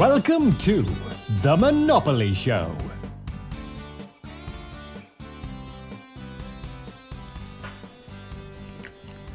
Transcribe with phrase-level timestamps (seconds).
[0.00, 0.82] Welcome to
[1.42, 2.68] The Monopoly Show.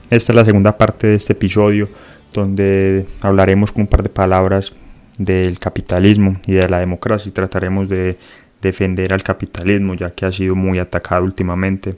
[0.09, 1.87] Esta es la segunda parte de este episodio
[2.33, 4.73] donde hablaremos con un par de palabras
[5.19, 8.17] del capitalismo y de la democracia y trataremos de
[8.59, 11.95] defender al capitalismo ya que ha sido muy atacado últimamente.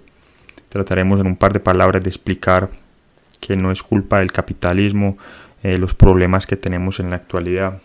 [0.68, 2.70] Trataremos en un par de palabras de explicar
[3.40, 5.18] que no es culpa del capitalismo
[5.64, 7.80] eh, los problemas que tenemos en la actualidad,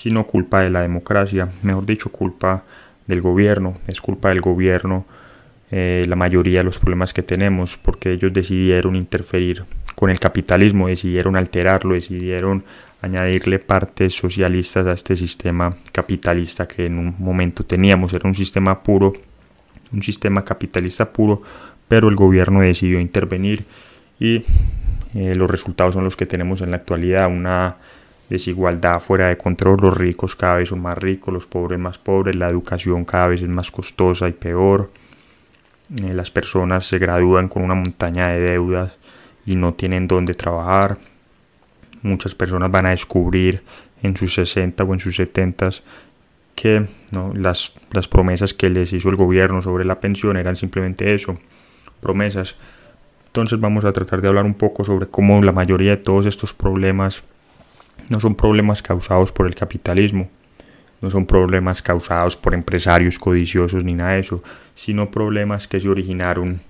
[0.00, 2.62] sino culpa de la democracia, mejor dicho, culpa
[3.08, 5.06] del gobierno, es culpa del gobierno
[5.72, 9.64] eh, la mayoría de los problemas que tenemos, porque ellos decidieron interferir
[9.96, 12.62] con el capitalismo, decidieron alterarlo, decidieron
[13.02, 18.80] añadirle partes socialistas a este sistema capitalista que en un momento teníamos, era un sistema
[18.84, 19.14] puro,
[19.92, 21.42] un sistema capitalista puro,
[21.88, 23.64] pero el gobierno decidió intervenir
[24.20, 24.44] y
[25.14, 27.78] eh, los resultados son los que tenemos en la actualidad, una
[28.28, 32.36] desigualdad fuera de control, los ricos cada vez son más ricos, los pobres más pobres,
[32.36, 34.90] la educación cada vez es más costosa y peor,
[36.02, 38.92] eh, las personas se gradúan con una montaña de deudas
[39.46, 40.98] y no tienen dónde trabajar,
[42.02, 43.62] muchas personas van a descubrir
[44.02, 45.70] en sus 60 o en sus 70
[46.54, 46.86] que
[47.34, 51.38] las, las promesas que les hizo el gobierno sobre la pensión eran simplemente eso,
[52.00, 52.56] promesas.
[53.26, 56.52] Entonces vamos a tratar de hablar un poco sobre cómo la mayoría de todos estos
[56.52, 57.22] problemas
[58.08, 60.28] no son problemas causados por el capitalismo,
[61.00, 64.42] no son problemas causados por empresarios codiciosos ni nada de eso,
[64.74, 66.60] sino problemas que se originaron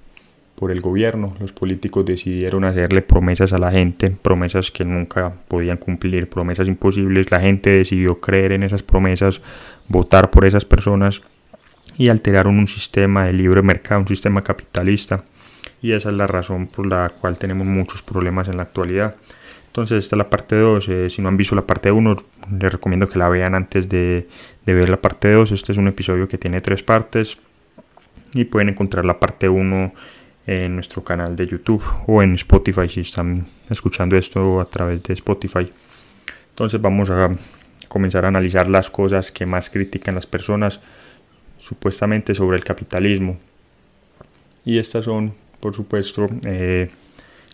[0.59, 1.35] por el gobierno.
[1.41, 7.31] Los políticos decidieron hacerle promesas a la gente, promesas que nunca podían cumplir, promesas imposibles.
[7.31, 9.41] La gente decidió creer en esas promesas,
[9.89, 11.23] votar por esas personas
[11.97, 15.25] y alteraron un sistema de libre mercado, un sistema capitalista.
[15.81, 19.15] Y esa es la razón por la cual tenemos muchos problemas en la actualidad.
[19.79, 20.89] Entonces esta es la parte 2.
[20.89, 22.17] Eh, si no han visto la parte 1,
[22.59, 24.27] les recomiendo que la vean antes de,
[24.67, 25.53] ver la parte 2.
[25.53, 27.39] Este es un episodio que tiene tres partes.
[28.35, 29.95] Y pueden encontrar la parte 1
[30.49, 35.15] en nuestro canal de YouTube o en Spotify si están escuchando esto a través de
[35.15, 35.71] Spotify.
[36.49, 37.31] Entonces vamos a
[37.87, 40.81] comenzar a analizar las cosas que más critican las personas
[41.57, 43.39] supuestamente sobre el capitalismo.
[44.65, 46.91] Y estas son, por supuesto, eh,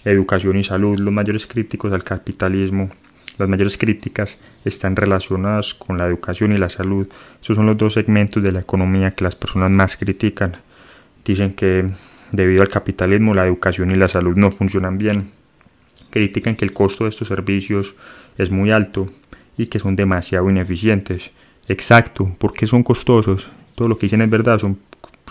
[0.04, 0.98] educación y salud.
[0.98, 2.90] Los mayores críticos al capitalismo,
[3.38, 7.08] las mayores críticas están relacionadas con la educación y la salud.
[7.42, 10.56] Esos son los dos segmentos de la economía que las personas más critican.
[11.24, 11.90] Dicen que
[12.34, 15.30] Debido al capitalismo, la educación y la salud no funcionan bien.
[16.10, 17.94] Critican que el costo de estos servicios
[18.38, 19.06] es muy alto
[19.56, 21.30] y que son demasiado ineficientes.
[21.68, 23.48] Exacto, porque son costosos.
[23.76, 24.80] Todo lo que dicen es verdad, son,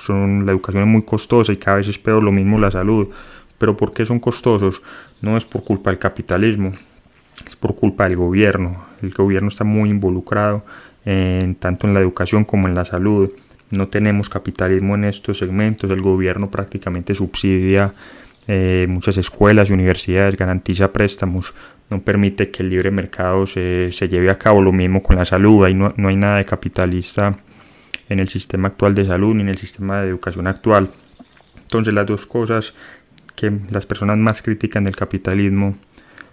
[0.01, 3.09] son, la educación es muy costosa y cada vez es peor lo mismo la salud.
[3.63, 4.81] Pero ¿por qué son costosos?
[5.22, 6.74] No es por culpa del capitalismo,
[7.47, 8.84] es por culpa del gobierno.
[9.01, 10.66] El gobierno está muy involucrado
[11.06, 13.31] en, tanto en la educación como en la salud
[13.69, 17.94] no tenemos capitalismo en estos segmentos, el gobierno prácticamente subsidia
[18.50, 21.53] eh, muchas escuelas y universidades, garantiza préstamos,
[21.90, 25.63] no permite que el libre mercado se, lleve a cabo, lo mismo con la salud,
[25.63, 27.38] ahí no, no hay nada de capitalista
[28.09, 30.90] en el sistema actual de salud ni en el sistema de educación actual.
[31.62, 32.73] Entonces las dos cosas
[33.36, 35.76] que las personas más critican del capitalismo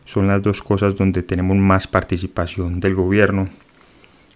[0.04, 3.48] son las dos cosas donde tenemos más participación del gobierno.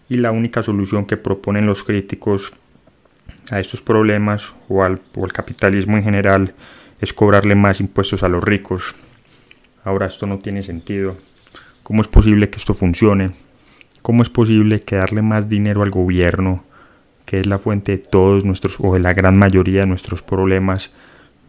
[0.09, 2.53] Y la única solución que proponen los críticos
[3.51, 5.01] a estos problemas o al,
[5.33, 6.55] capitalismo en general
[7.01, 8.95] es cobrarle más impuestos a los ricos.
[9.85, 11.17] Ahora esto no tiene sentido.
[11.83, 13.33] ¿Cómo es posible que esto funcione?
[14.03, 16.65] ¿Cómo es posible que darle más dinero al gobierno,
[17.27, 20.91] que es la fuente de todos nuestros o de la gran mayoría de nuestros problemas,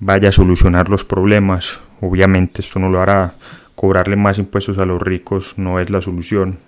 [0.05, 1.79] vaya a solucionar los problemas?
[1.99, 3.33] Obviamente esto no lo hará.
[3.73, 6.59] Cobrarle más impuestos a los ricos no es la solución.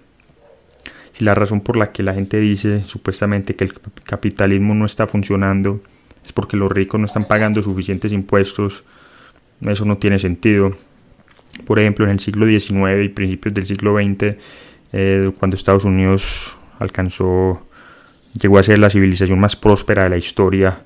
[1.12, 5.08] Si la razón por la que la gente dice supuestamente que el capitalismo no está
[5.08, 5.82] funcionando
[6.26, 8.84] es porque los ricos no están pagando suficientes impuestos,
[9.62, 10.74] eso no tiene sentido.
[11.66, 14.36] Por ejemplo, en el siglo XIX y principios del siglo XX,
[14.94, 17.62] eh, cuando Estados Unidos alcanzó,
[18.34, 20.82] llegó a ser la civilización más próspera de la historia,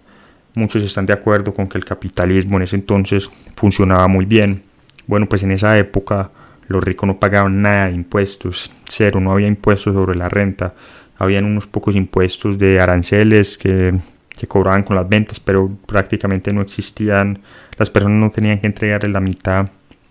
[0.53, 4.63] muchos están de acuerdo con que el capitalismo en ese entonces funcionaba muy bien.
[5.07, 6.31] Bueno, pues en esa época
[6.68, 10.74] los ricos no pagaban nada de impuestos, cero, no había impuestos sobre la renta,
[11.18, 13.94] habían unos pocos impuestos de aranceles que
[14.36, 17.39] se cobraban con las ventas, pero prácticamente no existían,
[17.77, 19.69] las personas no tenían que entregarle la mitad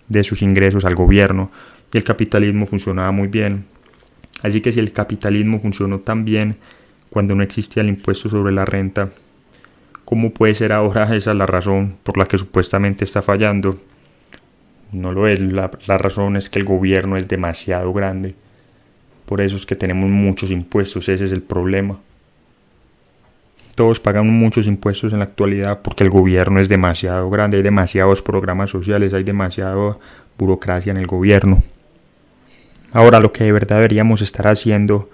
[0.09, 1.51] de sus ingresos al gobierno
[1.93, 3.65] y el capitalismo funcionaba muy bien.
[4.43, 6.57] Así que si el capitalismo funcionó tan bien
[7.11, 9.11] cuando no existía el impuesto sobre la renta,
[10.11, 13.79] ¿cómo puede ser ahora esa la razón por la que supuestamente está fallando?
[14.93, 15.41] no lo es.
[15.41, 15.69] La,
[15.99, 18.35] razón es que el gobierno es demasiado grande
[19.25, 22.01] Por eso es que tenemos muchos impuestos, ese es el problema.
[23.77, 28.21] Todos pagan muchos impuestos en la actualidad porque el gobierno es demasiado grande, hay demasiados
[28.21, 29.97] programas sociales, hay demasiada
[30.37, 31.63] burocracia en el gobierno.
[32.93, 35.09] Ahora lo que de verdad deberíamos estar haciendo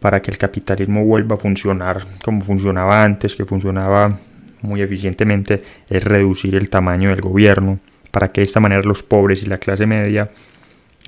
[0.00, 4.18] para que el capitalismo vuelva a funcionar como funcionaba antes, que funcionaba
[4.62, 7.78] muy eficientemente, es reducir el tamaño del gobierno,
[8.10, 10.30] para que de esta manera los pobres y la clase media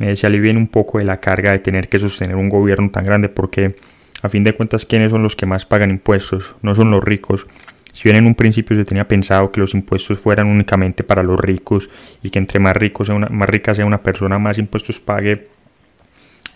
[0.00, 3.04] eh, se alivien un poco de la carga de tener que sostener un gobierno tan
[3.04, 3.76] grande, porque
[4.22, 6.54] a fin de cuentas, ¿quiénes son los que más pagan impuestos?
[6.62, 7.46] No son los ricos.
[7.92, 11.38] Si bien en un principio se tenía pensado que los impuestos fueran únicamente para los
[11.40, 11.88] ricos
[12.22, 15.48] y que entre más, ricos más rica sea una persona, más impuestos pague,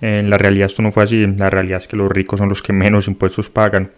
[0.03, 2.61] en la realidad esto no fue así, la realidad es que los ricos son los
[2.61, 3.93] que menos impuestos pagan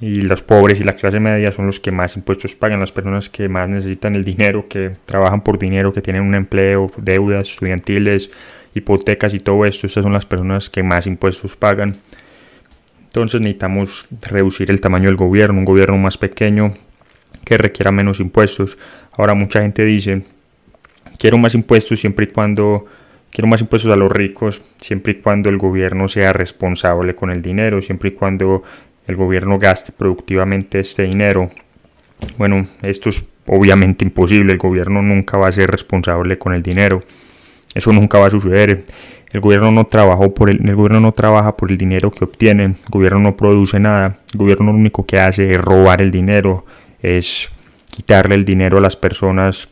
[0.00, 3.30] y los pobres y la clase media son los que más impuestos pagan, las personas
[3.30, 8.30] que más necesitan el dinero, que trabajan por dinero, que tienen un empleo, deudas estudiantiles,
[8.74, 11.94] hipotecas y todo esto, estas son las personas que más impuestos pagan.
[13.04, 16.74] Entonces necesitamos reducir el tamaño del gobierno, un gobierno más pequeño
[17.44, 18.76] que requiera menos impuestos.
[19.16, 20.24] Ahora mucha gente dice,
[21.16, 22.86] quiero más impuestos siempre y cuando
[23.30, 27.42] Quiero más impuestos a los ricos siempre y cuando el gobierno sea responsable con el
[27.42, 28.62] dinero, siempre y cuando
[29.06, 31.50] el gobierno gaste productivamente este dinero.
[32.38, 37.02] Bueno, esto es obviamente imposible, el gobierno nunca va a ser responsable con el dinero.
[37.74, 38.84] Eso nunca va a suceder.
[39.32, 42.64] El gobierno no trabajó por el, el gobierno no trabaja por el dinero que obtiene,
[42.64, 46.64] el gobierno no produce nada, el gobierno lo único que hace es robar el dinero,
[47.02, 47.50] es
[47.90, 49.68] quitarle el dinero a las personas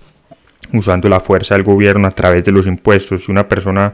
[0.73, 3.25] usando la fuerza del gobierno a través de los impuestos.
[3.25, 3.93] Si una persona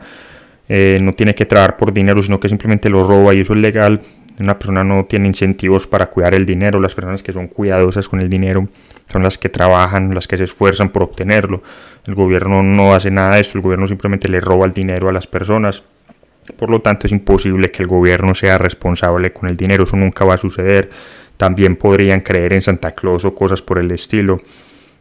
[0.68, 3.58] eh, no tiene que trabajar por dinero, sino que simplemente lo roba y eso es
[3.58, 4.00] legal,
[4.38, 6.80] una persona no tiene incentivos para cuidar el dinero.
[6.80, 8.68] Las personas que son cuidadosas con el dinero
[9.10, 11.62] son las que trabajan, las que se esfuerzan por obtenerlo.
[12.06, 15.12] El gobierno no hace nada de esto, el gobierno simplemente le roba el dinero a
[15.12, 15.82] las personas.
[16.56, 20.24] Por lo tanto, es imposible que el gobierno sea responsable con el dinero, eso nunca
[20.24, 20.90] va a suceder.
[21.36, 24.40] También podrían creer en Santa Claus o cosas por el estilo.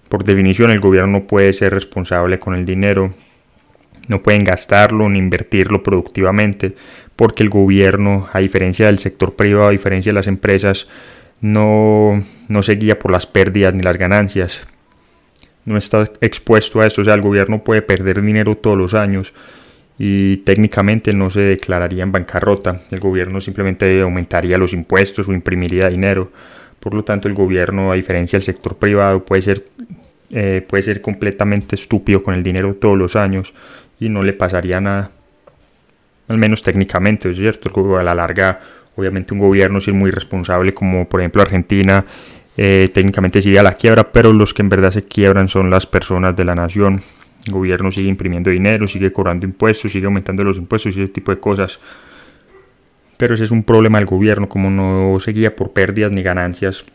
[0.10, 3.14] Por definición, el gobierno no puede ser responsable con el dinero,
[4.08, 6.76] no pueden gastarlo ni invertirlo productivamente,
[7.16, 10.88] porque el gobierno, a diferencia del sector privado, a diferencia de las empresas,
[11.42, 14.62] no, no se guía por las pérdidas ni las ganancias.
[15.66, 19.34] No está expuesto a esto, o sea, el gobierno puede perder dinero todos los años
[20.00, 22.82] y técnicamente no se declararía en bancarrota.
[22.90, 26.32] El gobierno simplemente aumentaría los impuestos o imprimiría dinero.
[26.80, 29.66] Por lo tanto, el gobierno, a diferencia del sector privado, puede ser,
[30.32, 33.54] eh, puede ser completamente estúpido con el dinero todos los años
[34.00, 35.12] y no le pasaría nada.
[36.28, 37.98] Al menos técnicamente, es cierto.
[37.98, 38.60] A la larga,
[38.96, 42.06] obviamente, un gobierno si es muy responsable, como por ejemplo Argentina,
[42.58, 45.86] eh, técnicamente sigue a la quiebra, pero los que en verdad se quiebran son las
[45.86, 47.02] personas de la nación.
[47.48, 51.32] El gobierno sigue imprimiendo dinero, sigue cobrando impuestos, sigue aumentando los impuestos y ese tipo
[51.32, 51.80] de cosas
[53.20, 56.86] pero ese es un problema del gobierno, como no se guía por pérdidas ni ganancias,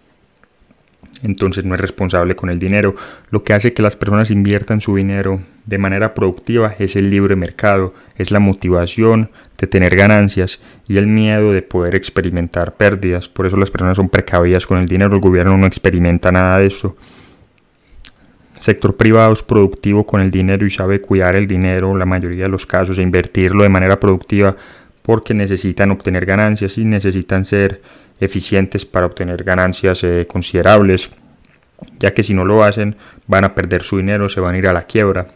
[1.23, 2.95] entonces no es responsable con el dinero.
[3.31, 7.37] Lo que hace que las personas inviertan su dinero de manera productiva es el libre
[7.37, 13.29] mercado, es la motivación de tener ganancias y el miedo de poder experimentar pérdidas.
[13.29, 16.67] Por eso las personas son precavidas con el dinero, el gobierno no experimenta nada de
[16.67, 16.97] eso.
[18.59, 22.49] Sector privado es productivo con el dinero y sabe cuidar el dinero, la mayoría de
[22.49, 24.57] los casos, e invertirlo de manera productiva
[25.03, 27.83] porque necesitan obtener ganancias y necesitan ser
[28.25, 31.11] eficientes para obtener ganancias eh, considerables,
[31.99, 34.69] ya que si no lo hacen van a perder su dinero, se van a ir
[34.69, 35.27] a la quiebra.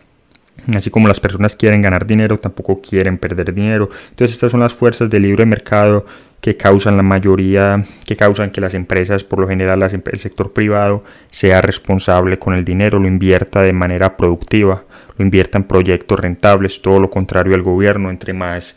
[0.74, 3.88] Así como las personas quieren ganar dinero, tampoco quieren perder dinero.
[4.10, 6.04] Entonces estas son las fuerzas del libre mercado
[6.40, 11.02] que causan la mayoría, que causan que las empresas, por lo general el sector privado,
[11.30, 14.84] sea responsable con el dinero, lo invierta de manera productiva,
[15.16, 18.76] lo invierta en proyectos rentables, todo lo contrario al gobierno, entre más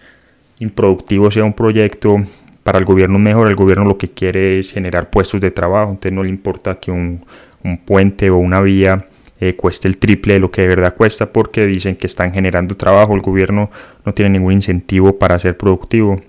[0.59, 2.17] improductivo sea un proyecto,
[2.63, 6.13] para el gobierno mejor, el gobierno lo que quiere es generar puestos de trabajo, entonces
[6.13, 7.23] no le importa que un,
[7.85, 9.05] puente o una vía
[9.39, 12.75] eh, cueste el triple de lo que de verdad cuesta porque dicen que están generando
[12.75, 13.69] trabajo, el gobierno
[14.05, 16.19] no tiene ningún incentivo para ser productivo.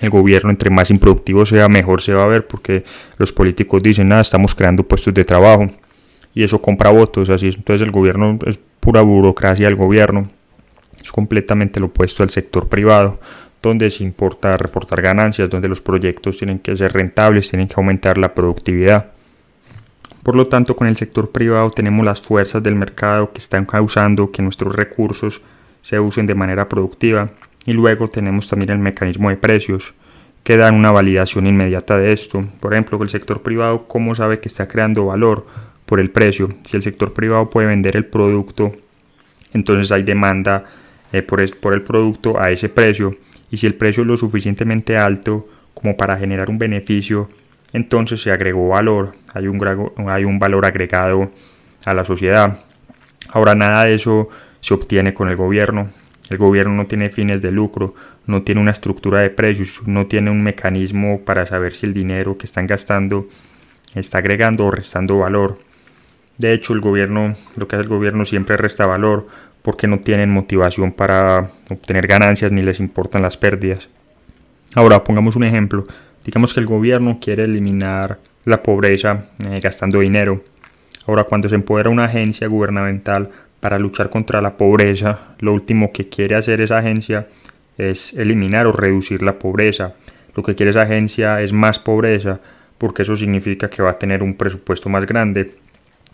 [0.00, 2.84] El gobierno entre más improductivo sea, mejor se va a ver porque
[3.18, 5.68] los políticos dicen, nada, estamos creando puestos de trabajo
[6.34, 7.56] y eso compra votos, así es.
[7.56, 10.28] Entonces el gobierno es pura burocracia del gobierno,
[11.02, 13.18] es completamente lo opuesto al sector privado
[13.62, 18.18] donde se importa reportar ganancias, donde los proyectos tienen que ser rentables, tienen que aumentar
[18.18, 19.12] la productividad.
[20.24, 24.32] Por lo tanto, con el sector privado tenemos las fuerzas del mercado que están causando
[24.32, 25.40] que nuestros recursos
[25.80, 27.30] se usen de manera productiva
[27.64, 29.94] y luego tenemos también el mecanismo de precios
[30.42, 32.44] que dan una validación inmediata de esto.
[32.60, 35.46] Por ejemplo, el sector privado, ¿cómo sabe que está creando valor?
[35.86, 36.48] Por el precio.
[36.64, 38.72] Si el sector privado puede vender el producto,
[39.52, 40.64] entonces hay demanda
[41.12, 43.16] eh, por el producto a ese precio
[43.52, 47.28] y si el precio es lo suficientemente alto como para generar un beneficio,
[47.74, 49.62] entonces se agregó valor, hay un,
[50.08, 51.30] hay un valor agregado
[51.84, 52.58] a la sociedad.
[53.28, 54.30] Ahora nada de eso
[54.60, 55.90] se obtiene con el gobierno.
[56.30, 57.94] El gobierno no tiene fines de lucro,
[58.26, 62.36] no tiene una estructura de precios, no tiene un mecanismo para saber si el dinero
[62.38, 63.28] que están gastando
[63.94, 65.58] está agregando o restando valor.
[66.38, 69.28] De hecho, el gobierno, lo que hace el gobierno siempre resta valor
[69.62, 73.88] porque no tienen motivación para obtener ganancias ni les importan las pérdidas.
[74.74, 75.84] Ahora, pongamos un ejemplo.
[76.24, 80.42] Digamos que el gobierno quiere eliminar la pobreza eh, gastando dinero.
[81.06, 86.08] Ahora, cuando se empodera una agencia gubernamental para luchar contra la pobreza, lo último que
[86.08, 87.28] quiere hacer esa agencia
[87.78, 89.94] es eliminar o reducir la pobreza.
[90.34, 92.40] Lo que quiere esa agencia es más pobreza,
[92.78, 95.54] porque eso significa que va a tener un presupuesto más grande.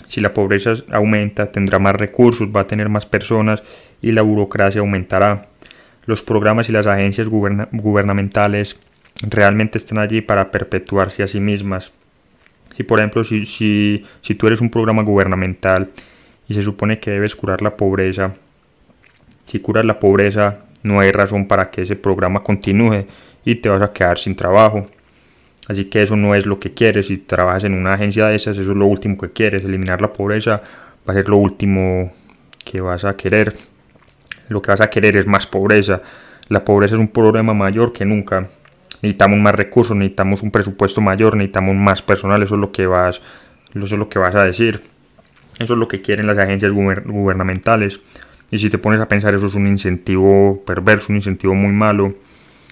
[0.09, 3.63] Si la pobreza aumenta, tendrá más recursos, va a tener más personas
[4.01, 5.49] y la burocracia aumentará.
[6.07, 8.79] Los programas y las agencias gubernamentales
[9.23, 11.93] realmente están allí para perpetuarse a sí mismas.
[12.75, 15.91] Si por ejemplo, si, si, si tú eres un programa gubernamental
[16.49, 18.33] y se supone que debes curar la pobreza,
[19.45, 23.05] si curas la pobreza no hay razón para que ese programa continúe
[23.45, 24.87] y te vas a quedar sin trabajo.
[25.69, 27.09] Así que eso no es lo que quieres.
[27.09, 29.63] Si trabajas en una agencia de esas, eso es lo último que quieres.
[29.63, 30.63] Eliminar la pobreza
[31.07, 32.13] va a ser lo último
[32.65, 33.55] que vas a querer.
[34.49, 36.01] Lo que vas a querer es más pobreza.
[36.49, 38.49] La pobreza es un problema mayor que nunca.
[39.03, 42.43] Necesitamos más recursos, necesitamos un presupuesto mayor, necesitamos más personal.
[42.43, 43.21] Eso es lo que vas,
[43.75, 44.81] eso es lo que vas a decir.
[45.59, 48.01] Eso es lo que quieren las agencias gubernamentales.
[48.51, 52.15] Y si te pones a pensar, eso es un incentivo perverso, un incentivo muy malo.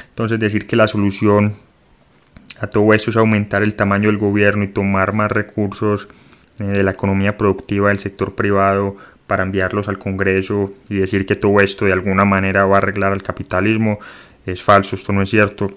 [0.08, 1.56] Entonces decir que la solución
[2.60, 6.08] a todo esto es aumentar el tamaño del gobierno y tomar más recursos
[6.58, 11.36] eh, de la economía productiva del sector privado para enviarlos al Congreso y decir que
[11.36, 13.98] todo esto de alguna manera va a arreglar al capitalismo
[14.46, 15.72] es falso, esto no es cierto.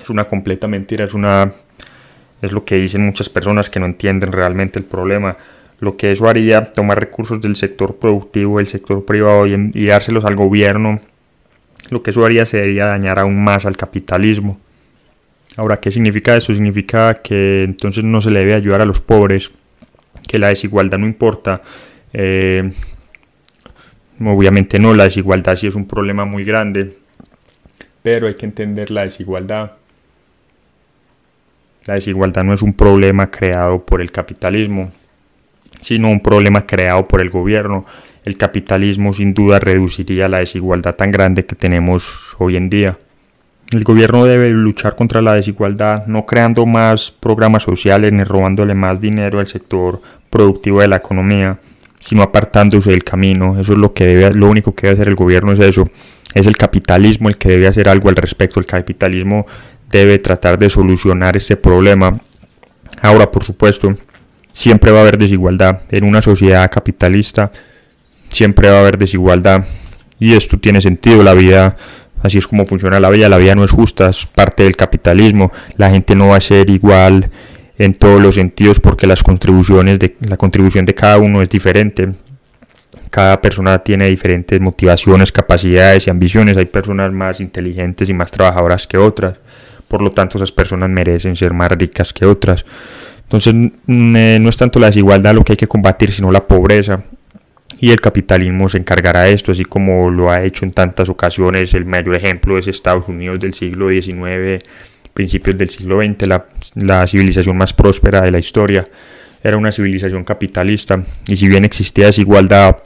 [0.00, 1.52] Es una completa mentira, es una
[2.40, 5.36] es lo que dicen muchas personas que no entienden realmente el problema
[5.80, 10.36] lo que eso haría, tomar recursos del sector productivo, del sector privado y, dárselos al
[10.36, 11.00] gobierno,
[11.88, 14.60] lo que eso haría sería dañar aún más al capitalismo.
[15.60, 16.54] Ahora, ¿qué significa eso?
[16.54, 19.50] Significa que entonces no se le debe ayudar a los pobres,
[20.26, 21.60] que la desigualdad no importa.
[22.14, 22.72] Eh,
[24.24, 26.96] obviamente no, la desigualdad sí es un problema muy grande,
[28.02, 29.72] pero hay que entender la desigualdad.
[31.84, 34.90] La desigualdad no es un problema creado por el capitalismo,
[35.78, 37.84] sino un problema creado por el gobierno.
[38.24, 42.96] El capitalismo sin duda reduciría la desigualdad tan grande que tenemos hoy en día.
[43.70, 49.00] El gobierno debe luchar contra la desigualdad no creando más programas sociales ni robándole más
[49.00, 51.60] dinero al sector productivo de la economía,
[52.00, 53.60] sino apartándose del camino.
[53.60, 55.88] Eso es lo que debe, lo único que debe hacer el gobierno es eso.
[56.34, 58.58] Es el capitalismo el que debe hacer algo al respecto.
[58.58, 59.46] El capitalismo
[59.88, 62.20] debe tratar de solucionar este problema.
[63.02, 63.94] Ahora, por supuesto,
[64.52, 65.82] siempre va a haber desigualdad.
[65.90, 67.52] En una sociedad capitalista
[68.30, 69.64] siempre va a haber desigualdad.
[70.18, 71.76] Y esto tiene sentido, la vida,
[72.22, 75.52] así es como funciona la vida, la vida no es justa, es parte del capitalismo.
[75.76, 77.30] La gente no va a ser igual
[77.78, 82.12] en todos los sentidos porque las contribuciones de la contribución de cada uno es diferente.
[83.10, 86.56] Cada persona tiene diferentes motivaciones, capacidades y ambiciones.
[86.56, 89.36] Hay personas más inteligentes y más trabajadoras que otras.
[89.88, 92.64] Por lo tanto, esas personas merecen ser más ricas que otras.
[93.22, 93.54] Entonces
[93.86, 97.02] no es tanto la desigualdad lo que hay que combatir, sino la pobreza.
[97.82, 101.72] Y el capitalismo se encargará de esto, así como lo ha hecho en tantas ocasiones.
[101.72, 104.62] El mayor ejemplo es Estados Unidos del siglo XIX,
[105.14, 106.44] principios del siglo XX, la,
[106.74, 108.86] la civilización más próspera de la historia.
[109.42, 111.02] Era una civilización capitalista.
[111.26, 112.76] Y si bien existía desigualdad,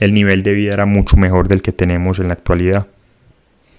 [0.00, 2.88] el nivel de vida era mucho mejor del que tenemos en la actualidad.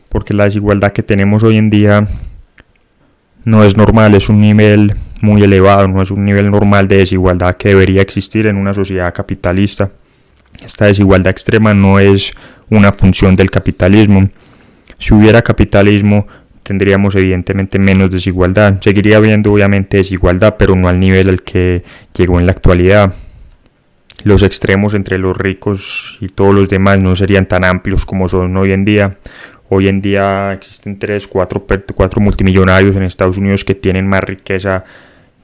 [0.10, 2.08] Porque la desigualdad que tenemos hoy en día
[3.46, 7.58] no es normal, es un nivel muy elevado, no es un nivel normal de desigualdad
[7.58, 9.92] que debería existir en una sociedad capitalista.
[10.64, 12.34] Esta desigualdad extrema no es
[12.70, 14.30] una función del capitalismo.
[15.00, 16.28] Si hubiera capitalismo,
[16.64, 18.80] tendríamos evidentemente menos desigualdad.
[18.82, 21.84] Seguiría habiendo obviamente desigualdad, pero no al nivel al que
[22.16, 23.14] llegó en la actualidad.
[24.24, 28.56] Los extremos entre los ricos y todos los demás no serían tan amplios como son
[28.56, 29.18] hoy en día.
[29.70, 31.66] Hoy en día existen 3, 4,
[31.96, 34.86] 4 multimillonarios en Estados Unidos que tienen más riqueza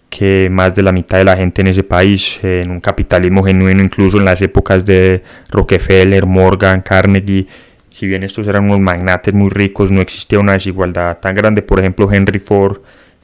[0.09, 3.83] que más de la mitad de la gente en ese país, en un capitalismo genuino,
[3.83, 7.47] incluso en las épocas de Rockefeller, Morgan, Carnegie.
[7.89, 11.61] Si bien estos eran unos magnates muy ricos, no existía una desigualdad tan grande.
[11.61, 12.77] Por ejemplo, Henry Ford,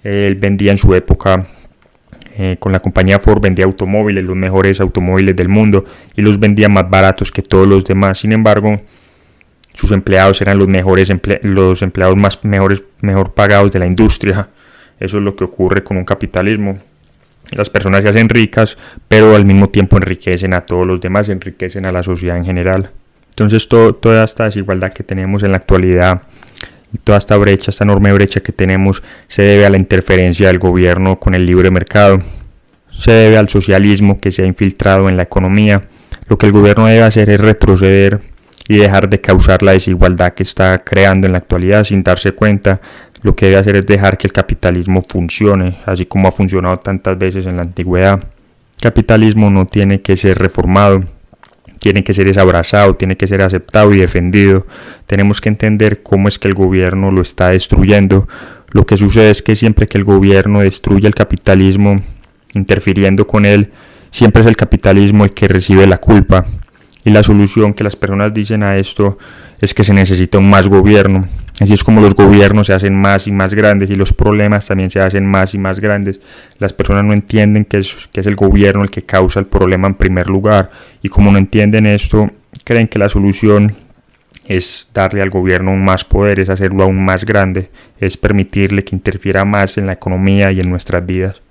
[0.04, 1.46] él vendía en su época
[2.36, 5.86] eh, con la compañía Ford vendía automóviles, los mejores automóviles del mundo,
[6.16, 8.20] y los vendía más baratos que todos los demás.
[8.20, 8.82] Sin embargo,
[9.74, 11.12] sus empleados eran los mejores
[11.44, 14.50] los empleados más mejores mejor pagados de la industria.
[15.04, 16.80] Eso es lo que ocurre con un capitalismo.
[17.52, 18.78] Las personas se hacen ricas,
[19.10, 22.90] pero al mismo tiempo enriquecen a todos los demás, enriquecen a la sociedad en general.
[23.32, 26.22] Entonces toda esta desigualdad que tenemos en la actualidad,
[27.04, 31.20] toda esta brecha, esta enorme brecha que tenemos, se debe a la interferencia del gobierno
[31.20, 32.22] con el libre mercado.
[32.94, 35.82] Se debe al socialismo que se ha infiltrado en la economía.
[36.30, 38.22] Lo que el gobierno debe hacer es retroceder
[38.70, 42.80] y dejar de causar la desigualdad que está creando en la actualidad sin darse cuenta.
[43.24, 47.18] Lo que debe hacer es dejar que el capitalismo funcione, así como ha funcionado tantas
[47.18, 48.22] veces en la antigüedad.
[48.82, 51.06] Capitalismo no tiene que ser reformado,
[51.80, 54.68] tiene que ser abrazado, tiene que ser aceptado y defendido.
[55.06, 58.28] Tenemos que entender cómo es que el gobierno lo está destruyendo.
[58.72, 62.02] Lo que sucede es que siempre que el gobierno destruye el capitalismo,
[62.54, 63.72] interfiriendo con él,
[64.12, 66.46] siempre es el capitalismo el que recibe la culpa.
[67.06, 69.18] Y la solución que las personas dicen a esto
[69.62, 71.28] es que se necesita un más gobierno.
[71.60, 74.90] Así es como los gobiernos se hacen más y más grandes y los problemas también
[74.90, 76.20] se hacen más y más grandes.
[76.58, 79.88] Las personas no entienden que es, que es el gobierno el que causa el problema
[79.88, 80.72] en primer lugar.
[81.04, 82.30] Y como no entienden esto,
[82.64, 83.76] creen que la solución
[84.48, 87.70] es darle al gobierno un más poder, es hacerlo aún más grande,
[88.00, 91.42] es permitirle que interfiera más en la economía y en nuestras vidas.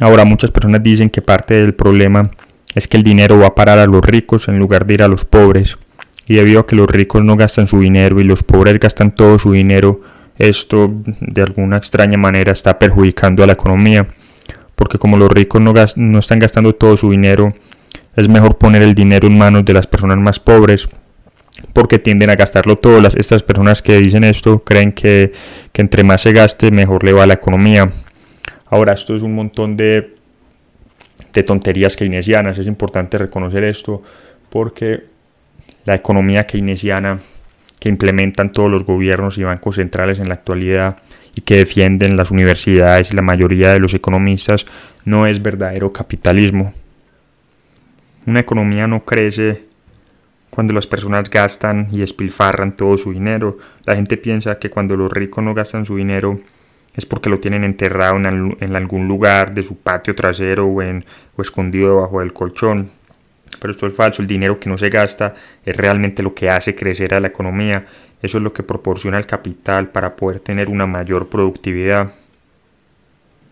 [0.00, 2.30] Ahora muchas personas dicen que parte del problema
[2.74, 5.08] es que el dinero va a parar a los ricos en lugar de ir a
[5.08, 5.76] los pobres.
[6.26, 9.38] Y debido a que los ricos no gastan su dinero y los pobres gastan todo
[9.38, 10.00] su dinero,
[10.38, 14.06] esto de alguna extraña manera está perjudicando a la economía.
[14.74, 17.52] Porque como los ricos no, están gastando todo su dinero,
[18.16, 20.88] es mejor poner el dinero en manos de las personas más pobres
[21.72, 23.00] porque tienden a gastarlo todo.
[23.00, 25.32] Las, estas personas que dicen esto creen que,
[25.72, 27.90] que entre más se gaste, mejor le va a la economía.
[28.66, 30.16] Ahora, esto es un montón de
[31.32, 32.58] de tonterías keynesianas.
[32.58, 34.02] Es importante reconocer esto
[34.50, 35.04] porque
[35.84, 37.18] la economía keynesiana
[37.80, 40.98] que implementan todos los gobiernos y bancos centrales en la actualidad
[41.34, 44.66] y que defienden las universidades y la mayoría de los economistas
[45.04, 46.74] no es verdadero capitalismo.
[48.26, 49.64] Una economía no crece
[50.50, 53.58] cuando las personas gastan y despilfarran todo su dinero.
[53.84, 56.38] La gente piensa que cuando los ricos no gastan su dinero
[56.94, 61.88] es porque lo tienen enterrado en, algún lugar de su patio trasero o, o escondido
[61.88, 62.90] debajo del colchón.
[63.60, 65.34] Pero esto es falso, el dinero que no se gasta
[65.64, 67.86] es realmente lo que hace crecer a la economía,
[68.22, 72.12] eso es lo que proporciona el capital para poder tener una mayor productividad.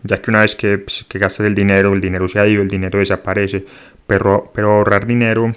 [0.03, 2.61] Ya que una vez que, pues, que gastas el dinero, el dinero se ha ido,
[2.61, 3.65] el dinero desaparece,
[4.07, 5.53] pero, pero ahorrar dinero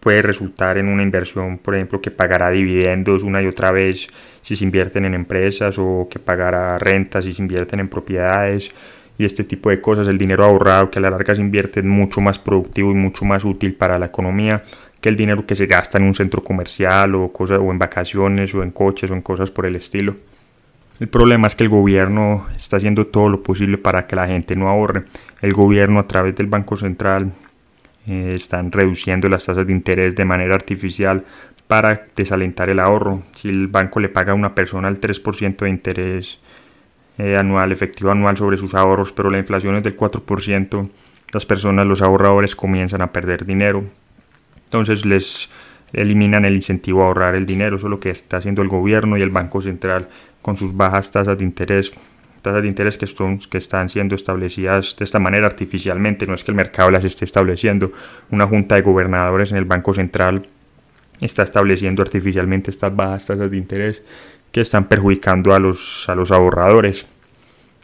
[0.00, 4.06] puede resultar en una inversión, por ejemplo, que pagará dividendos una y otra vez
[4.40, 8.70] si se invierten en empresas o que pagará rentas si se invierten en propiedades
[9.18, 10.08] y este tipo de cosas.
[10.08, 13.24] El dinero ahorrado que a la larga se invierte es mucho más productivo y mucho
[13.24, 14.62] más útil para la economía
[15.00, 18.54] que el dinero que se gasta en un centro comercial o, cosas, o en vacaciones
[18.54, 20.16] o en coches o en cosas por el estilo.
[20.98, 24.56] El problema es que el gobierno está haciendo todo lo posible para que la gente
[24.56, 25.04] no ahorre.
[25.42, 27.32] El gobierno a través del Banco Central
[28.06, 31.24] eh, están reduciendo las tasas de interés de manera artificial
[31.66, 33.22] para desalentar el ahorro.
[33.32, 36.38] Si el banco le paga a una persona el 3% de interés
[37.18, 40.88] eh, anual, efectivo anual sobre sus ahorros, pero la inflación es del 4%,
[41.32, 43.84] las personas, los ahorradores comienzan a perder dinero.
[44.64, 45.48] Entonces les
[45.92, 47.76] eliminan el incentivo a ahorrar el dinero.
[47.76, 50.08] Eso es lo que está haciendo el gobierno y el Banco Central
[50.42, 51.92] con sus bajas tasas de interés
[52.42, 56.44] tasas de interés que, son, que están siendo establecidas de esta manera artificialmente, no es
[56.44, 57.90] que el mercado las esté estableciendo.
[58.30, 60.46] Una junta de gobernadores en el Banco Central
[61.20, 64.04] está estableciendo artificialmente estas bajas tasas de interés
[64.52, 67.06] que están perjudicando a los, a los ahorradores.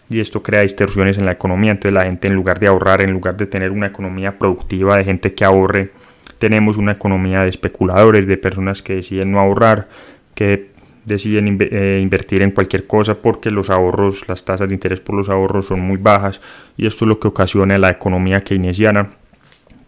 [0.09, 1.72] Y esto crea distorsiones en la economía.
[1.72, 5.05] Entonces la gente en lugar de ahorrar, en lugar de tener una economía productiva de
[5.05, 5.90] gente que ahorre,
[6.38, 9.88] tenemos una economía de especuladores, de personas que deciden no ahorrar,
[10.35, 10.72] que
[11.05, 15.29] deciden eh, invertir en cualquier cosa porque los ahorros, las tasas de interés por los
[15.29, 16.40] ahorros son muy bajas
[16.77, 19.11] y esto es lo que ocasiona la economía keynesiana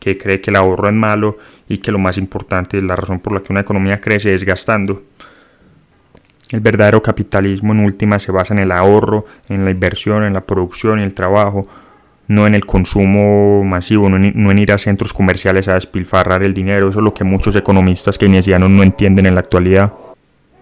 [0.05, 3.33] que cree que el ahorro es malo y que lo más importante, la razón por
[3.33, 5.03] la que una economía crece es gastando.
[6.51, 10.43] El verdadero capitalismo en última se basa en el ahorro, en la inversión, en la
[10.43, 11.67] producción y el trabajo,
[12.29, 16.89] no en el consumo masivo, no en, ir a centros comerciales a despilfarrar el dinero.
[16.89, 19.93] Eso es lo que muchos economistas keynesianos no entienden en la actualidad.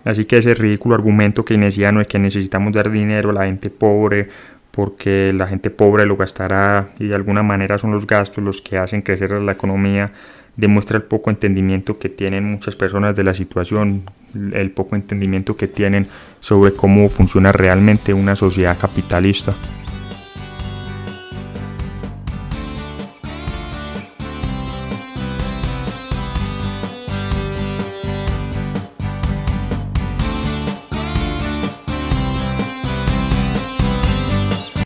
[0.04, 4.28] Así que ese ridículo argumento keynesiano de que necesitamos dar dinero a la gente pobre
[4.72, 8.78] porque la gente pobre lo gastará y de alguna manera son los gastos los que
[8.78, 10.12] hacen crecer la economía,
[10.56, 14.02] demuestra el poco entendimiento que tienen muchas personas de la situación,
[14.52, 16.08] el poco entendimiento que tienen
[16.40, 19.54] sobre cómo funciona realmente una sociedad capitalista.